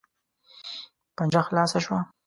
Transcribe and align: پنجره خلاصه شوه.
پنجره 1.17 1.45
خلاصه 1.47 1.79
شوه. 1.85 1.99